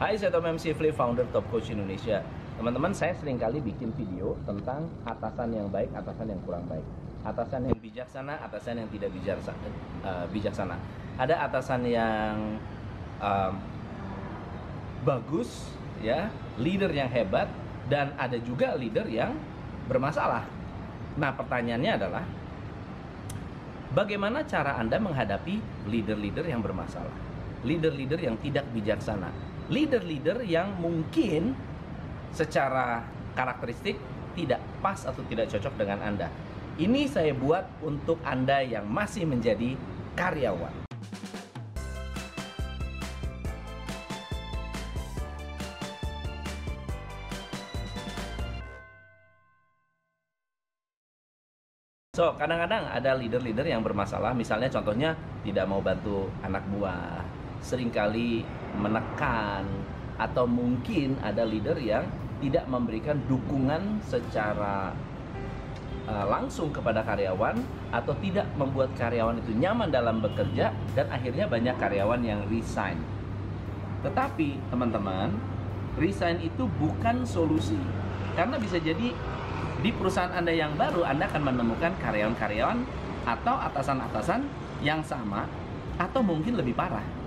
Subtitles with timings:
[0.00, 2.24] Hai, saya Tom MC Flip, founder Top Coach Indonesia.
[2.56, 6.80] Teman-teman, saya sering kali bikin video tentang atasan yang baik, atasan yang kurang baik.
[7.20, 9.68] Atasan yang bijaksana, atasan yang tidak bijaksana.
[10.00, 10.80] Uh, bijaksana.
[11.20, 12.56] Ada atasan yang
[13.20, 13.60] um,
[15.04, 15.68] bagus,
[16.00, 17.52] ya, leader yang hebat,
[17.92, 19.36] dan ada juga leader yang
[19.84, 20.48] bermasalah.
[21.20, 22.24] Nah, pertanyaannya adalah,
[23.92, 25.60] bagaimana cara Anda menghadapi
[25.92, 27.29] leader-leader yang bermasalah?
[27.60, 29.28] Leader-leader yang tidak bijaksana,
[29.68, 31.52] leader-leader yang mungkin
[32.32, 33.04] secara
[33.36, 34.00] karakteristik
[34.32, 36.32] tidak pas atau tidak cocok dengan Anda.
[36.80, 39.76] Ini saya buat untuk Anda yang masih menjadi
[40.16, 40.88] karyawan.
[52.16, 58.44] So, kadang-kadang ada leader-leader yang bermasalah, misalnya contohnya tidak mau bantu anak buah, sering kali
[58.76, 59.68] menekan
[60.20, 62.04] atau mungkin ada leader yang
[62.40, 64.96] tidak memberikan dukungan secara
[66.08, 67.60] uh, langsung kepada karyawan
[67.92, 72.96] atau tidak membuat karyawan itu nyaman dalam bekerja dan akhirnya banyak karyawan yang resign.
[74.00, 75.36] Tetapi teman-teman,
[76.00, 77.76] resign itu bukan solusi.
[78.32, 79.12] Karena bisa jadi
[79.80, 82.78] di perusahaan Anda yang baru Anda akan menemukan karyawan-karyawan
[83.28, 84.48] atau atasan-atasan
[84.80, 85.44] yang sama
[86.00, 87.19] atau mungkin lebih parah.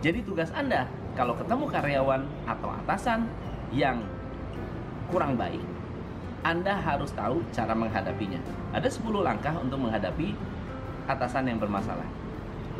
[0.00, 3.28] Jadi tugas Anda kalau ketemu karyawan atau atasan
[3.68, 4.00] yang
[5.12, 5.60] kurang baik,
[6.40, 8.40] Anda harus tahu cara menghadapinya.
[8.72, 10.32] Ada 10 langkah untuk menghadapi
[11.04, 12.08] atasan yang bermasalah.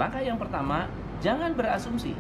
[0.01, 0.89] Langkah yang pertama,
[1.21, 2.17] jangan berasumsi.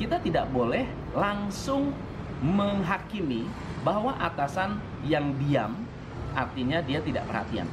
[0.00, 1.92] Kita tidak boleh langsung
[2.40, 3.44] menghakimi
[3.84, 5.76] bahwa atasan yang diam
[6.32, 7.68] artinya dia tidak perhatian.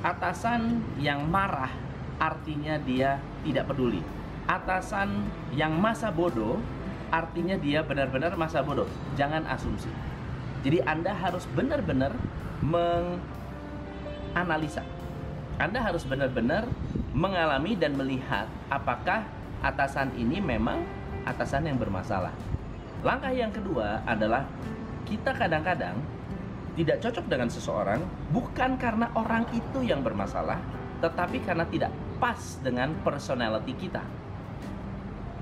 [0.00, 1.68] Atasan yang marah
[2.16, 4.00] artinya dia tidak peduli
[4.46, 6.62] atasan yang masa bodoh
[7.10, 8.86] artinya dia benar-benar masa bodoh.
[9.18, 9.90] Jangan asumsi.
[10.66, 12.10] Jadi Anda harus benar-benar
[12.62, 14.82] menganalisa.
[15.58, 16.64] Anda harus benar-benar
[17.14, 19.22] mengalami dan melihat apakah
[19.62, 20.84] atasan ini memang
[21.24, 22.32] atasan yang bermasalah.
[23.06, 24.44] Langkah yang kedua adalah
[25.06, 25.94] kita kadang-kadang
[26.76, 28.04] tidak cocok dengan seseorang
[28.34, 30.60] bukan karena orang itu yang bermasalah,
[31.00, 31.88] tetapi karena tidak
[32.20, 34.04] pas dengan personality kita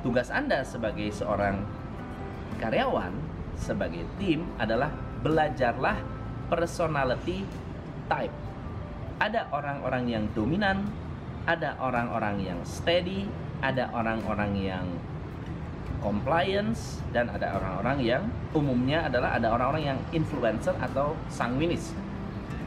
[0.05, 1.65] tugas Anda sebagai seorang
[2.61, 3.11] karyawan,
[3.57, 4.93] sebagai tim adalah
[5.25, 5.97] belajarlah
[6.53, 7.49] personality
[8.07, 8.35] type.
[9.17, 10.85] Ada orang-orang yang dominan,
[11.49, 13.25] ada orang-orang yang steady,
[13.65, 14.85] ada orang-orang yang
[16.05, 18.23] compliance dan ada orang-orang yang
[18.53, 21.97] umumnya adalah ada orang-orang yang influencer atau sanguinis.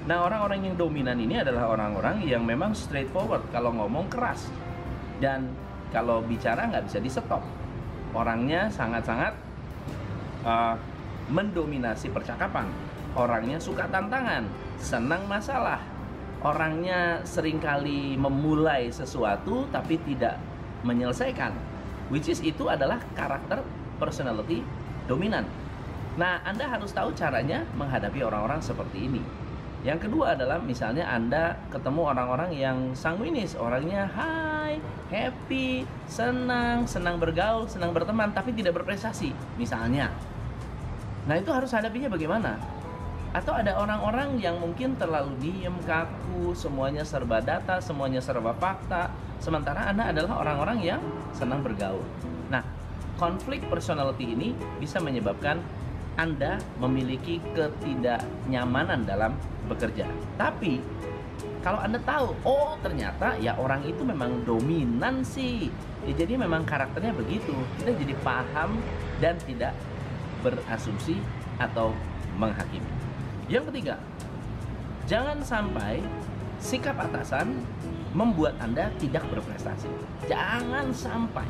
[0.10, 4.50] Nah, orang-orang yang dominan ini adalah orang-orang yang memang straightforward kalau ngomong keras
[5.22, 5.54] dan
[5.92, 7.42] kalau bicara nggak bisa di stop
[8.18, 9.34] orangnya sangat-sangat
[10.42, 10.76] uh,
[11.28, 12.66] mendominasi percakapan.
[13.18, 14.46] Orangnya suka tantangan
[14.78, 15.82] senang masalah.
[16.46, 20.38] Orangnya sering kali memulai sesuatu tapi tidak
[20.86, 21.50] menyelesaikan
[22.14, 23.66] which is itu adalah karakter
[23.98, 24.62] personality
[25.10, 25.50] dominan.
[26.16, 29.22] Nah anda harus tahu caranya menghadapi orang-orang seperti ini
[29.88, 37.72] yang kedua adalah misalnya Anda ketemu orang-orang yang sanguinis, orangnya hai, happy, senang, senang bergaul,
[37.72, 40.12] senang berteman, tapi tidak berprestasi, misalnya.
[41.24, 42.60] Nah itu harus hadapinya bagaimana?
[43.32, 49.08] Atau ada orang-orang yang mungkin terlalu diem, kaku, semuanya serba data, semuanya serba fakta,
[49.40, 51.00] sementara Anda adalah orang-orang yang
[51.32, 52.04] senang bergaul.
[52.52, 52.60] Nah,
[53.16, 54.52] konflik personality ini
[54.84, 55.64] bisa menyebabkan
[56.18, 59.38] anda memiliki ketidaknyamanan dalam
[59.70, 60.10] bekerja.
[60.34, 60.82] Tapi
[61.62, 65.70] kalau Anda tahu, oh ternyata ya orang itu memang dominan sih.
[66.10, 67.54] Ya, jadi memang karakternya begitu.
[67.78, 68.82] Kita jadi paham
[69.22, 69.78] dan tidak
[70.42, 71.22] berasumsi
[71.62, 71.92] atau
[72.40, 72.88] menghakimi.
[73.52, 73.96] Yang ketiga,
[75.06, 76.02] jangan sampai
[76.58, 77.62] sikap atasan
[78.16, 79.92] membuat Anda tidak berprestasi.
[80.26, 81.46] Jangan sampai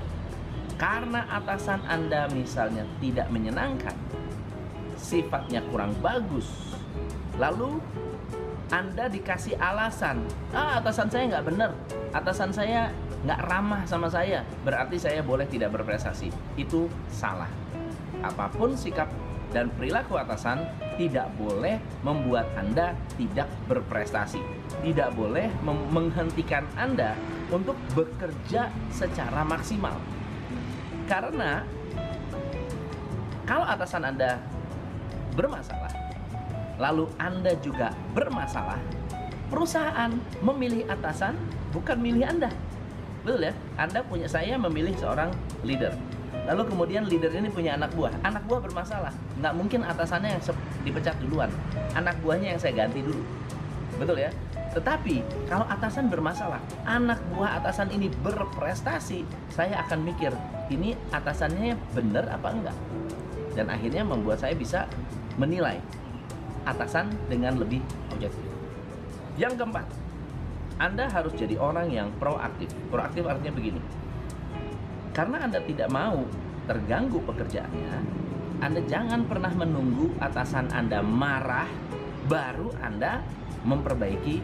[0.82, 3.94] karena atasan Anda misalnya tidak menyenangkan,
[4.98, 6.76] sifatnya kurang bagus,
[7.38, 7.80] lalu
[8.68, 11.72] Anda dikasih alasan, ah atasan saya nggak benar,
[12.12, 12.92] atasan saya
[13.24, 16.30] nggak ramah sama saya, berarti saya boleh tidak berprestasi.
[16.60, 17.48] Itu salah.
[18.20, 19.08] Apa pun sikap
[19.56, 20.68] dan perilaku atasan
[21.00, 24.42] tidak boleh membuat Anda tidak berprestasi.
[24.84, 27.16] Tidak boleh menghentikan Anda
[27.48, 29.96] untuk bekerja secara maksimal.
[31.08, 31.64] Karena
[33.48, 34.44] kalau atasan Anda
[35.38, 35.94] bermasalah,
[36.82, 38.82] lalu Anda juga bermasalah,
[39.54, 40.12] perusahaan
[40.42, 41.38] memilih atasan
[41.72, 42.50] bukan milih Anda.
[43.22, 43.54] Betul ya?
[43.78, 45.30] Anda punya saya memilih seorang
[45.62, 45.94] leader.
[46.48, 48.14] Lalu kemudian leader ini punya anak buah.
[48.24, 49.12] Anak buah bermasalah.
[49.36, 50.44] Nggak mungkin atasannya yang
[50.88, 51.52] dipecat duluan.
[51.92, 53.20] Anak buahnya yang saya ganti dulu.
[54.00, 54.32] Betul ya?
[54.72, 60.32] Tetapi kalau atasan bermasalah, anak buah atasan ini berprestasi, saya akan mikir,
[60.72, 62.78] ini atasannya benar apa enggak?
[63.58, 64.86] Dan akhirnya membuat saya bisa
[65.38, 65.80] menilai
[66.68, 67.80] atasan dengan lebih
[68.12, 68.44] objektif.
[69.38, 69.86] Yang keempat,
[70.82, 72.74] Anda harus jadi orang yang proaktif.
[72.90, 73.82] Proaktif artinya begini.
[75.14, 76.26] Karena Anda tidak mau
[76.66, 77.94] terganggu pekerjaannya,
[78.60, 81.70] Anda jangan pernah menunggu atasan Anda marah
[82.28, 83.24] baru Anda
[83.64, 84.44] memperbaiki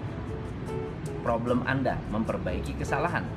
[1.24, 3.28] problem Anda, memperbaiki kesalahan.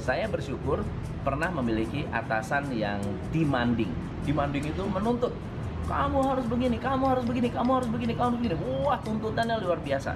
[0.00, 0.80] Saya bersyukur
[1.20, 3.00] pernah memiliki atasan yang
[3.30, 3.92] demanding.
[4.24, 5.32] Demanding itu menuntut.
[5.90, 8.56] Kamu harus begini, kamu harus begini, kamu harus begini, kamu harus begini.
[8.86, 10.14] Wah, tuntutannya luar biasa.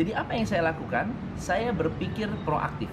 [0.00, 1.12] Jadi apa yang saya lakukan?
[1.36, 2.88] Saya berpikir proaktif.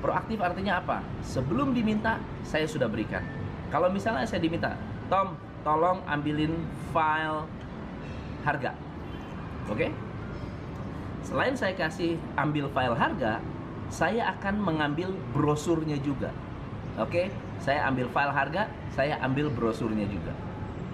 [0.00, 1.04] Proaktif artinya apa?
[1.20, 2.16] Sebelum diminta,
[2.48, 3.20] saya sudah berikan.
[3.68, 4.72] Kalau misalnya saya diminta,
[5.12, 5.36] Tom,
[5.68, 6.64] tolong ambilin
[6.96, 7.44] file
[8.48, 8.72] harga.
[9.68, 9.76] Oke?
[9.76, 9.90] Okay?
[11.28, 13.44] Selain saya kasih ambil file harga,
[13.92, 16.32] saya akan mengambil brosurnya juga.
[16.96, 17.28] Oke,
[17.60, 20.32] saya ambil file harga, saya ambil brosurnya juga.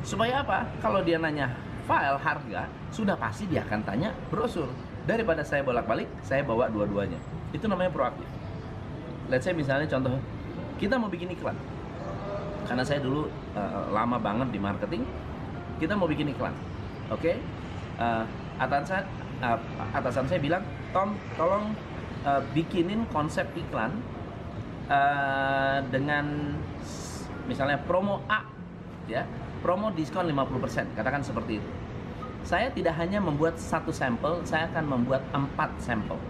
[0.04, 0.68] Supaya apa?
[0.84, 1.48] Kalau dia nanya
[1.88, 4.68] file harga, sudah pasti dia akan tanya brosur.
[5.08, 7.16] Daripada saya bolak-balik, saya bawa dua-duanya.
[7.56, 8.28] Itu namanya proaktif.
[9.32, 10.20] Let's say misalnya contoh,
[10.76, 11.56] kita mau bikin iklan.
[12.64, 15.04] Karena saya dulu uh, lama banget di marketing,
[15.80, 16.52] kita mau bikin iklan.
[17.12, 17.36] Oke, okay?
[18.00, 18.24] uh,
[18.56, 19.04] atasan
[19.44, 19.58] uh,
[19.92, 20.64] atasan saya bilang
[20.96, 21.76] Tom tolong
[22.24, 23.92] uh, bikinin konsep iklan
[24.88, 26.56] uh, dengan
[27.44, 28.40] misalnya promo A
[29.04, 29.28] ya
[29.64, 31.70] promo diskon 50% katakan seperti itu.
[32.44, 36.20] Saya tidak hanya membuat satu sampel saya akan membuat empat sampel.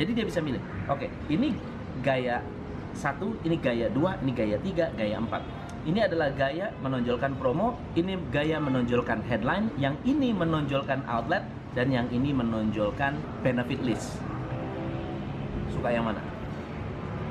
[0.00, 0.64] Jadi dia bisa milih.
[0.88, 1.52] Oke okay, ini
[2.00, 2.40] gaya
[2.96, 5.44] satu ini gaya dua ini gaya tiga gaya empat.
[5.84, 11.44] Ini adalah gaya menonjolkan promo ini gaya menonjolkan headline yang ini menonjolkan outlet
[11.76, 14.16] dan yang ini menonjolkan benefit list.
[15.68, 16.24] Suka yang mana?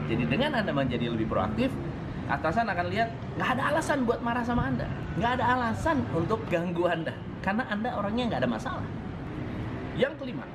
[0.08, 1.68] Jadi dengan Anda menjadi lebih proaktif,
[2.28, 3.10] atasan akan lihat
[3.40, 7.90] nggak ada alasan buat marah sama Anda, nggak ada alasan untuk ganggu Anda, karena Anda
[7.96, 8.88] orangnya nggak ada masalah.
[9.96, 10.46] Yang kelima,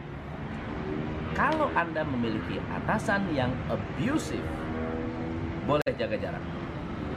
[1.33, 4.45] kalau Anda memiliki atasan yang abusive,
[5.65, 6.45] boleh jaga jarak.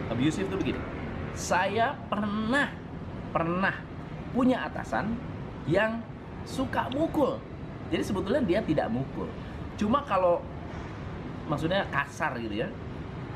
[0.10, 0.82] Abusive itu begini,
[1.36, 2.72] saya pernah
[3.36, 3.76] pernah
[4.32, 5.20] punya atasan
[5.68, 6.00] yang
[6.48, 7.36] suka mukul.
[7.92, 9.28] Jadi sebetulnya dia tidak mukul.
[9.76, 10.40] Cuma kalau
[11.52, 12.70] maksudnya kasar gitu ya.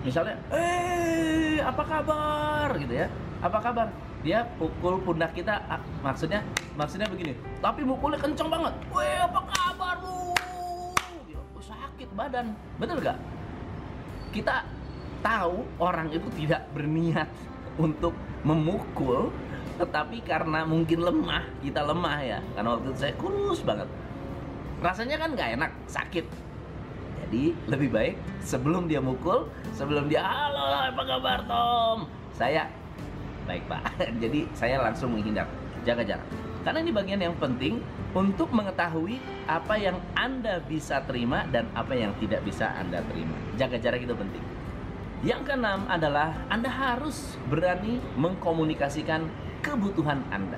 [0.04, 3.08] Misalnya, "Eh, apa kabar?" gitu ya.
[3.44, 3.88] "Apa kabar?"
[4.20, 5.64] Dia pukul pundak kita
[6.04, 6.44] maksudnya
[6.76, 7.36] maksudnya begini.
[7.64, 8.74] Tapi mukulnya kenceng banget.
[8.92, 10.36] "Weh, apa kabar lu?"
[11.28, 11.40] Gitu.
[11.64, 12.56] sakit badan.
[12.80, 13.20] Betul gak?
[14.36, 14.64] Kita
[15.20, 17.28] tahu orang itu tidak berniat
[17.86, 19.32] untuk memukul
[19.80, 23.88] tetapi karena mungkin lemah kita lemah ya karena waktu itu saya kurus banget
[24.84, 26.26] rasanya kan nggak enak sakit
[27.30, 29.46] jadi lebih baik sebelum dia mukul
[29.78, 32.10] sebelum dia halo apa kabar Tom?
[32.34, 32.66] Saya
[33.46, 33.86] baik pak.
[34.26, 35.46] Jadi saya langsung menghindar.
[35.86, 36.26] Jaga jarak.
[36.66, 37.86] Karena ini bagian yang penting
[38.18, 43.38] untuk mengetahui apa yang anda bisa terima dan apa yang tidak bisa anda terima.
[43.62, 44.42] Jaga jarak itu penting.
[45.22, 49.28] Yang keenam adalah Anda harus berani mengkomunikasikan
[49.60, 50.58] kebutuhan Anda.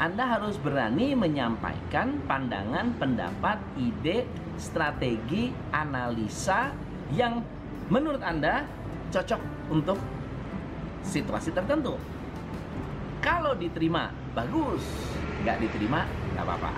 [0.00, 4.24] Anda harus berani menyampaikan pandangan, pendapat, ide,
[4.56, 6.72] strategi, analisa
[7.12, 7.44] yang
[7.92, 8.64] menurut Anda
[9.12, 9.98] cocok untuk
[11.04, 11.98] situasi tertentu.
[13.20, 14.82] Kalau diterima, bagus.
[15.44, 16.70] Nggak diterima, nggak apa-apa.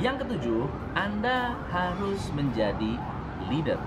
[0.00, 0.62] Yang ketujuh,
[0.96, 2.96] Anda harus menjadi
[3.50, 3.80] leader.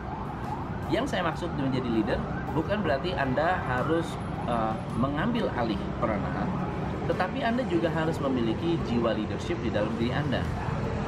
[0.93, 2.19] Yang saya maksud menjadi leader
[2.53, 4.05] bukan berarti Anda harus
[4.45, 6.45] uh, mengambil alih peranan,
[7.05, 10.41] tetapi Anda juga harus memiliki jiwa leadership di dalam diri Anda.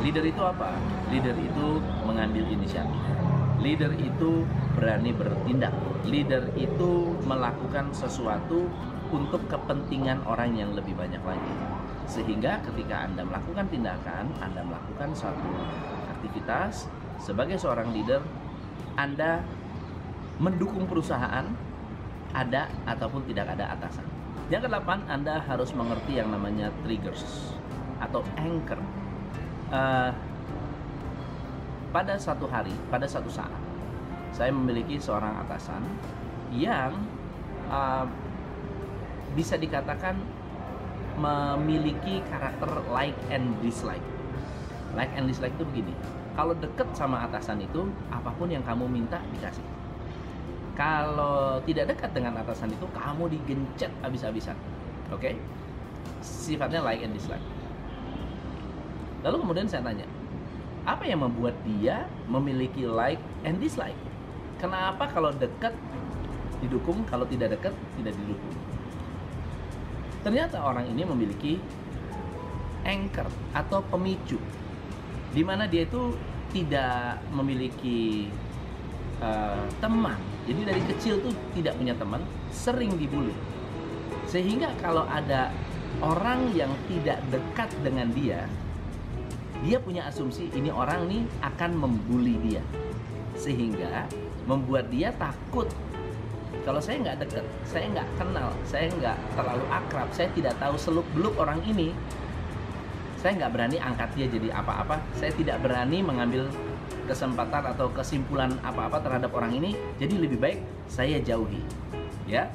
[0.06, 0.78] Leader itu apa?
[1.10, 3.02] Leader itu mengambil inisiatif.
[3.58, 4.46] Leader itu
[4.78, 5.74] berani bertindak.
[6.06, 8.70] Leader itu melakukan sesuatu
[9.10, 11.54] untuk kepentingan orang yang lebih banyak lagi.
[12.06, 15.50] Sehingga ketika Anda melakukan tindakan, Anda melakukan suatu
[16.14, 16.86] aktivitas
[17.18, 18.22] sebagai seorang leader,
[18.94, 19.42] Anda
[20.38, 21.50] mendukung perusahaan
[22.32, 24.17] ada ataupun tidak ada atasan.
[24.48, 27.52] Yang kedelapan, Anda harus mengerti yang namanya triggers
[28.00, 28.80] atau anchor.
[29.68, 30.16] Uh,
[31.92, 33.52] pada satu hari, pada satu saat,
[34.32, 35.84] saya memiliki seorang atasan
[36.56, 36.96] yang
[37.68, 38.08] uh,
[39.36, 40.16] bisa dikatakan
[41.20, 44.04] memiliki karakter like and dislike.
[44.96, 45.92] Like and dislike itu begini,
[46.40, 49.77] kalau deket sama atasan itu, apa pun yang kamu minta dikasih.
[50.78, 54.54] Kalau tidak dekat dengan atasan itu kamu digencet habis-habisan.
[55.10, 55.34] Oke?
[55.34, 55.36] Okay?
[56.22, 57.44] sifatnya like and dislike.
[59.26, 60.08] Lalu kemudian saya tanya
[60.88, 63.98] apa yang membuat dia memiliki like and dislike?
[64.58, 65.76] Kenapa kalau dekat
[66.64, 68.56] didukung kalau tidak dekat tidak didukung?
[70.24, 71.60] Ternyata orang ini memiliki
[72.88, 74.40] anchor atau pemicu
[75.36, 76.16] di mana dia itu
[76.56, 78.32] tidak memiliki
[79.20, 82.24] uh, teman jadi dari kecil tuh tidak punya teman,
[82.56, 83.36] sering dibully.
[84.32, 85.52] Sehingga kalau ada
[86.00, 88.48] orang yang tidak dekat dengan dia,
[89.68, 92.64] dia punya asumsi ini orang nih akan membuli dia.
[93.36, 94.08] Sehingga
[94.48, 95.68] membuat dia takut
[96.64, 101.08] kalau saya nggak deket, saya nggak kenal, saya nggak terlalu akrab, saya tidak tahu seluk
[101.16, 101.96] beluk orang ini,
[103.24, 106.52] saya nggak berani angkat dia jadi apa-apa, saya tidak berani mengambil
[107.08, 110.60] kesempatan atau kesimpulan apa-apa terhadap orang ini, jadi lebih baik
[110.92, 111.64] saya jauhi.
[112.28, 112.52] Ya.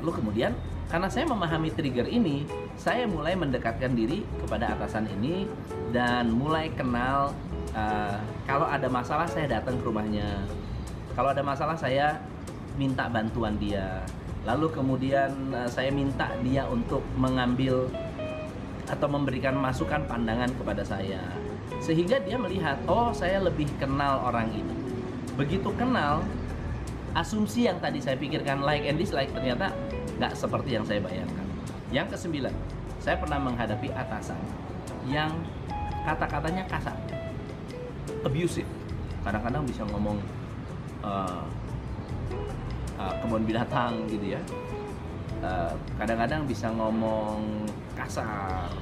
[0.00, 0.52] Lalu kemudian
[0.88, 2.48] karena saya memahami trigger ini,
[2.80, 5.44] saya mulai mendekatkan diri kepada atasan ini
[5.92, 7.36] dan mulai kenal
[7.76, 10.44] uh, kalau ada masalah saya datang ke rumahnya.
[11.12, 12.18] Kalau ada masalah saya
[12.80, 14.02] minta bantuan dia.
[14.44, 17.88] Lalu kemudian uh, saya minta dia untuk mengambil
[18.84, 21.24] atau memberikan masukan pandangan kepada saya
[21.84, 24.72] sehingga dia melihat oh saya lebih kenal orang ini.
[25.36, 26.24] Begitu kenal
[27.12, 29.68] asumsi yang tadi saya pikirkan like and dislike ternyata
[30.16, 31.44] nggak seperti yang saya bayangkan.
[31.92, 32.56] Yang kesembilan
[33.04, 34.40] saya pernah menghadapi atasan
[35.04, 35.28] yang
[36.08, 36.96] kata-katanya kasar.
[38.24, 38.68] Abusive.
[39.20, 40.16] Kadang-kadang bisa ngomong
[41.04, 41.44] uh,
[42.96, 44.40] uh, kebun binatang gitu ya.
[45.44, 48.72] Kadang kadang-kadang bisa ngomong kasar.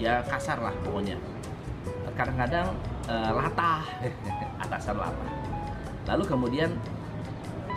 [0.00, 1.20] Ya kasar lah pokoknya
[2.20, 2.76] kadang-kadang
[3.08, 3.80] uh, latah
[4.68, 5.32] atasan latah.
[6.04, 6.70] Lalu kemudian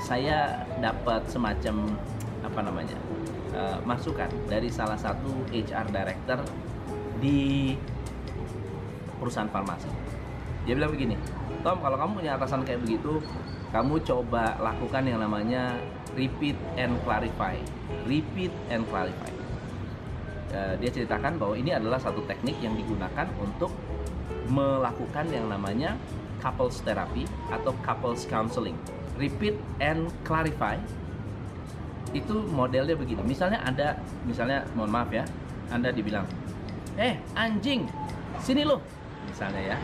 [0.03, 1.95] saya dapat semacam
[2.43, 2.97] apa namanya
[3.55, 6.43] uh, masukan dari salah satu HR director
[7.23, 7.71] di
[9.15, 9.87] perusahaan farmasi.
[10.67, 11.15] Dia bilang begini
[11.63, 13.23] Tom kalau kamu punya atasan kayak begitu
[13.71, 15.79] kamu coba lakukan yang namanya
[16.19, 17.55] repeat and clarify.
[18.03, 19.31] Repeat and clarify.
[20.53, 23.73] Uh, dia ceritakan bahwa ini adalah satu teknik yang digunakan untuk
[24.49, 25.95] melakukan yang namanya
[26.43, 28.75] couples therapy atau couples counseling.
[29.15, 30.75] Repeat and clarify
[32.13, 33.21] itu modelnya begini.
[33.25, 35.25] Misalnya ada, misalnya mohon maaf ya,
[35.73, 36.29] Anda dibilang,
[36.97, 37.89] eh anjing,
[38.37, 38.81] sini lo,
[39.25, 39.77] misalnya ya.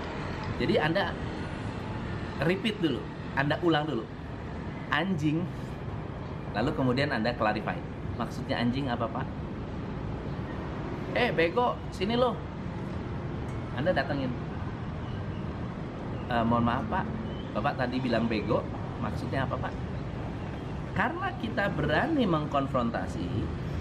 [0.61, 1.15] Jadi Anda
[2.45, 3.01] repeat dulu,
[3.33, 4.05] Anda ulang dulu,
[4.93, 5.41] anjing,
[6.53, 7.77] lalu kemudian Anda clarify.
[8.19, 9.25] Maksudnya anjing apa pak?
[11.15, 12.48] Eh bego, sini lo.
[13.79, 14.31] Anda datengin,
[16.27, 17.05] uh, mohon maaf pak.
[17.55, 18.59] Bapak tadi bilang bego.
[18.99, 19.73] Maksudnya apa pak?
[20.91, 23.27] Karena kita berani mengkonfrontasi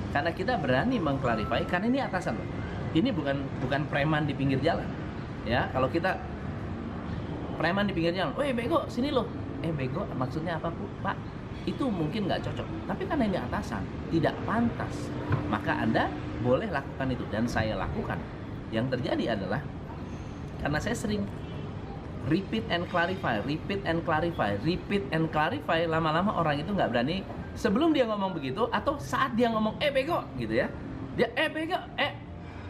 [0.08, 2.48] karena kita berani mengklarifikasi karena ini atasan loh
[2.96, 4.88] ini bukan bukan preman di pinggir jalan
[5.44, 5.68] ya.
[5.72, 6.16] Kalau kita
[7.60, 9.28] preman di pinggir jalan, weh bego sini loh.
[9.60, 10.86] Eh bego maksudnya apa bu?
[11.04, 11.16] Pak
[11.68, 12.66] itu mungkin nggak cocok.
[12.88, 15.12] Tapi karena ini atasan tidak pantas.
[15.52, 16.08] Maka anda
[16.40, 17.24] boleh lakukan itu.
[17.28, 18.16] Dan saya lakukan.
[18.72, 19.60] Yang terjadi adalah
[20.58, 21.22] karena saya sering
[22.28, 25.82] repeat and clarify, repeat and clarify, repeat and clarify.
[25.88, 27.24] Lama-lama orang itu nggak berani
[27.56, 30.68] sebelum dia ngomong begitu atau saat dia ngomong eh bego gitu ya.
[31.16, 32.14] Dia eh bego, eh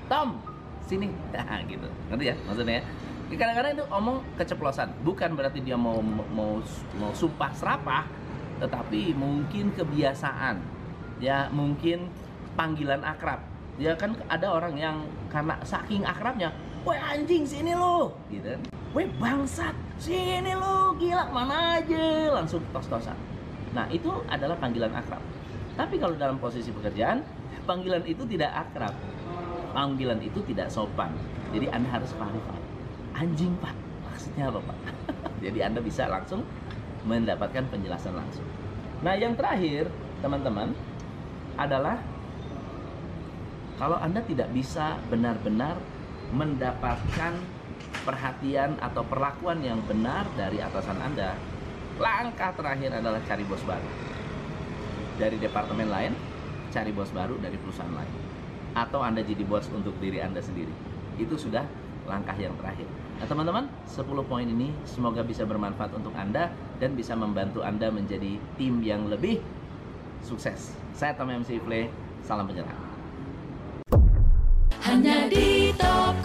[0.09, 0.41] Tom
[0.89, 1.89] sini, nah, gitu.
[2.09, 2.81] Ngerti ya maksudnya?
[2.81, 2.83] Ya?
[3.29, 6.01] Kadang-kadang itu omong keceplosan, bukan berarti dia mau
[6.33, 6.65] mau
[6.97, 8.09] mau sumpah serapah,
[8.57, 10.57] tetapi mungkin kebiasaan,
[11.21, 12.09] ya mungkin
[12.57, 13.45] panggilan akrab.
[13.77, 14.97] Ya kan ada orang yang
[15.29, 18.55] karena saking akrabnya, woi anjing sini lo, gitu.
[18.97, 23.17] Weh bangsat, sini lu gila mana aja langsung tos-tosan.
[23.77, 25.21] Nah itu adalah panggilan akrab.
[25.77, 27.23] Tapi kalau dalam posisi pekerjaan,
[27.69, 28.95] panggilan itu tidak akrab.
[29.77, 31.13] Panggilan itu tidak sopan.
[31.53, 32.59] Jadi Anda harus clarify.
[33.15, 33.77] Anjing pak,
[34.09, 34.79] maksudnya apa pak?
[35.45, 36.43] Jadi Anda bisa langsung
[37.05, 38.47] mendapatkan penjelasan langsung.
[39.05, 39.87] Nah yang terakhir
[40.25, 40.75] teman-teman
[41.55, 42.03] adalah
[43.79, 45.79] kalau Anda tidak bisa benar-benar
[46.33, 47.33] mendapatkan
[48.05, 51.37] perhatian atau perlakuan yang benar dari atasan Anda,
[51.97, 53.91] langkah terakhir adalah cari bos baru.
[55.19, 56.13] Dari departemen lain,
[56.71, 58.15] cari bos baru dari perusahaan lain.
[58.77, 60.71] Atau Anda jadi bos untuk diri Anda sendiri.
[61.19, 61.67] Itu sudah
[62.07, 62.89] langkah yang terakhir.
[63.19, 68.39] Nah teman-teman, 10 poin ini semoga bisa bermanfaat untuk Anda dan bisa membantu Anda menjadi
[68.55, 69.43] tim yang lebih
[70.23, 70.73] sukses.
[70.95, 71.91] Saya Tom MC Play,
[72.23, 72.88] salam penyerang.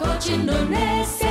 [0.04, 1.23] Coach Indonesia.